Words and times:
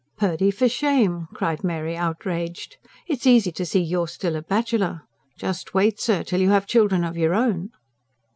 "Purdy, 0.17 0.49
for 0.49 0.67
shame!" 0.67 1.27
cried 1.31 1.63
Mary 1.63 1.95
outraged. 1.95 2.77
"It's 3.05 3.27
easy 3.27 3.51
to 3.51 3.63
see 3.67 3.81
you're 3.81 4.07
still 4.07 4.35
a 4.35 4.41
bachelor. 4.41 5.03
Just 5.37 5.75
wait, 5.75 5.99
sir, 5.99 6.23
till 6.23 6.41
you 6.41 6.49
have 6.49 6.65
children 6.65 7.03
of 7.03 7.17
your 7.17 7.35
own!" 7.35 7.69